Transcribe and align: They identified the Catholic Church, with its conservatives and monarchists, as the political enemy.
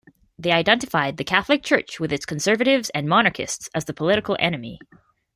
They 0.39 0.49
identified 0.51 1.17
the 1.17 1.23
Catholic 1.23 1.61
Church, 1.61 1.99
with 1.99 2.11
its 2.11 2.25
conservatives 2.25 2.89
and 2.95 3.07
monarchists, 3.07 3.69
as 3.75 3.85
the 3.85 3.93
political 3.93 4.35
enemy. 4.39 4.79